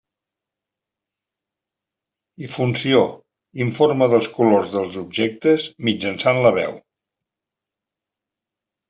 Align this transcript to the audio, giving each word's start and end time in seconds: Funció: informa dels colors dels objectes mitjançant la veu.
Funció: 2.53 3.01
informa 3.65 4.07
dels 4.13 4.29
colors 4.39 4.71
dels 4.77 4.97
objectes 5.03 5.67
mitjançant 5.89 6.41
la 6.47 6.53
veu. 6.57 6.75